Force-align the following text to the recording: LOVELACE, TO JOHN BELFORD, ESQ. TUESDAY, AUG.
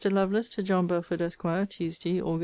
LOVELACE, 0.03 0.49
TO 0.49 0.63
JOHN 0.63 0.87
BELFORD, 0.87 1.21
ESQ. 1.21 1.43
TUESDAY, 1.69 2.21
AUG. 2.23 2.39